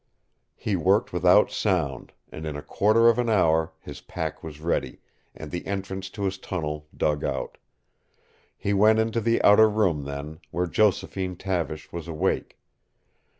He 0.55 0.75
worked 0.75 1.13
without 1.13 1.51
sound, 1.51 2.11
and 2.31 2.47
in 2.47 2.55
a 2.55 2.63
quarter 2.63 3.07
of 3.07 3.19
an 3.19 3.29
hour 3.29 3.71
his 3.79 4.01
pack 4.01 4.41
was 4.41 4.59
ready, 4.59 4.99
and 5.35 5.51
the 5.51 5.67
entrance 5.67 6.09
to 6.09 6.23
his 6.23 6.39
tunnel 6.39 6.87
dug 6.97 7.23
out. 7.23 7.59
He 8.57 8.73
went 8.73 8.97
into 8.97 9.21
the 9.21 9.39
outer 9.43 9.69
room 9.69 10.05
then, 10.05 10.39
where 10.49 10.65
Josephine 10.65 11.35
Tavish 11.35 11.91
was 11.93 12.07
awake. 12.07 12.57